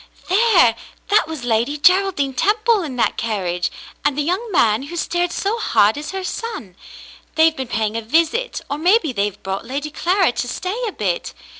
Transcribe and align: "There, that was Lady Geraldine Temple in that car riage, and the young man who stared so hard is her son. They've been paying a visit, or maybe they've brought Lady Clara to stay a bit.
"There, 0.29 0.73
that 1.09 1.27
was 1.27 1.43
Lady 1.43 1.77
Geraldine 1.77 2.33
Temple 2.33 2.81
in 2.81 2.95
that 2.95 3.19
car 3.19 3.43
riage, 3.43 3.69
and 4.03 4.17
the 4.17 4.23
young 4.23 4.51
man 4.51 4.81
who 4.81 4.95
stared 4.97 5.31
so 5.31 5.59
hard 5.59 5.95
is 5.95 6.09
her 6.09 6.23
son. 6.23 6.75
They've 7.35 7.55
been 7.55 7.67
paying 7.67 7.95
a 7.95 8.01
visit, 8.01 8.61
or 8.67 8.79
maybe 8.79 9.11
they've 9.13 9.43
brought 9.43 9.63
Lady 9.63 9.91
Clara 9.91 10.31
to 10.31 10.47
stay 10.47 10.79
a 10.87 10.91
bit. 10.91 11.35